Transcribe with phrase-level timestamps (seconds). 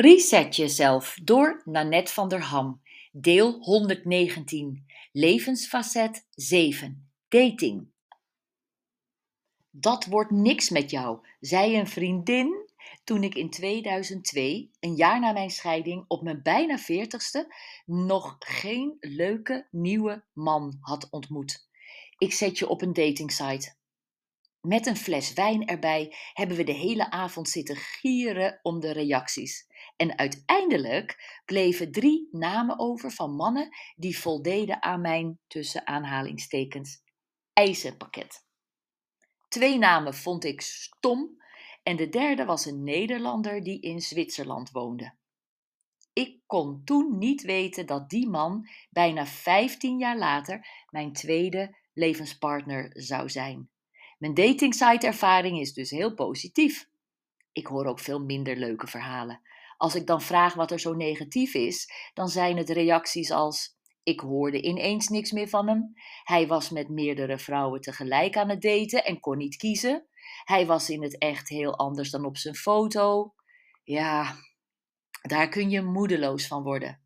[0.00, 2.82] Reset jezelf door Nanette van der Ham.
[3.12, 4.86] Deel 119.
[5.12, 7.10] Levensfacet 7.
[7.28, 7.88] Dating.
[9.70, 12.70] Dat wordt niks met jou, zei een vriendin
[13.04, 17.54] toen ik in 2002, een jaar na mijn scheiding, op mijn bijna veertigste,
[17.86, 21.68] nog geen leuke nieuwe man had ontmoet.
[22.18, 23.76] Ik zet je op een datingsite.
[24.60, 29.66] Met een fles wijn erbij hebben we de hele avond zitten gieren om de reacties.
[29.98, 37.02] En uiteindelijk bleven drie namen over van mannen die voldeden aan mijn tussen aanhalingstekens
[37.52, 38.44] eisenpakket.
[39.48, 41.42] Twee namen vond ik stom
[41.82, 45.14] en de derde was een Nederlander die in Zwitserland woonde.
[46.12, 52.90] Ik kon toen niet weten dat die man bijna 15 jaar later mijn tweede levenspartner
[52.92, 53.70] zou zijn.
[54.18, 56.88] Mijn datingsite ervaring is dus heel positief.
[57.52, 59.40] Ik hoor ook veel minder leuke verhalen.
[59.78, 64.20] Als ik dan vraag wat er zo negatief is, dan zijn het reacties als: Ik
[64.20, 65.92] hoorde ineens niks meer van hem.
[66.22, 70.06] Hij was met meerdere vrouwen tegelijk aan het daten en kon niet kiezen.
[70.44, 73.34] Hij was in het echt heel anders dan op zijn foto.
[73.84, 74.34] Ja,
[75.22, 77.02] daar kun je moedeloos van worden.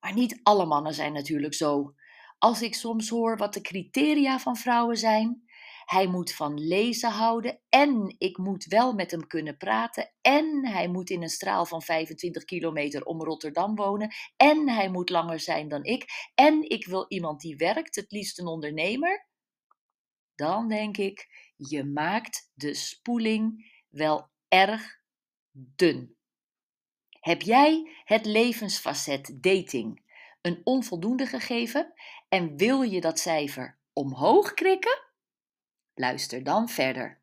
[0.00, 1.94] Maar niet alle mannen zijn natuurlijk zo.
[2.38, 5.42] Als ik soms hoor wat de criteria van vrouwen zijn,
[5.84, 10.88] hij moet van lezen houden en ik moet wel met hem kunnen praten en hij
[10.88, 15.68] moet in een straal van 25 kilometer om Rotterdam wonen en hij moet langer zijn
[15.68, 19.26] dan ik en ik wil iemand die werkt, het liefst een ondernemer.
[20.34, 25.00] Dan denk ik, je maakt de spoeling wel erg
[25.50, 26.16] dun.
[27.20, 30.02] Heb jij het levensfacet dating
[30.40, 31.92] een onvoldoende gegeven
[32.28, 35.11] en wil je dat cijfer omhoog krikken?
[35.94, 37.20] Luister dan verder.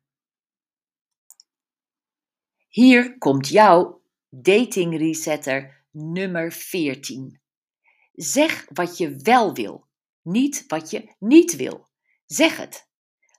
[2.68, 7.40] Hier komt jouw dating resetter nummer 14.
[8.12, 9.86] Zeg wat je wel wil,
[10.22, 11.88] niet wat je niet wil.
[12.26, 12.88] Zeg het.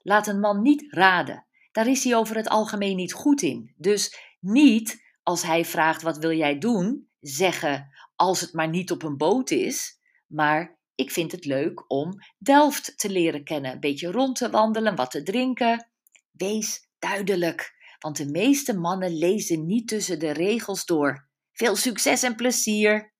[0.02, 1.46] Laat een man niet raden.
[1.72, 3.74] Daar is hij over het algemeen niet goed in.
[3.76, 9.02] Dus niet als hij vraagt wat wil jij doen, zeggen als het maar niet op
[9.02, 14.10] een boot is, maar ik vind het leuk om Delft te leren kennen, een beetje
[14.10, 15.90] rond te wandelen, wat te drinken.
[16.30, 21.28] Wees duidelijk, want de meeste mannen lezen niet tussen de regels door.
[21.52, 23.12] Veel succes en plezier!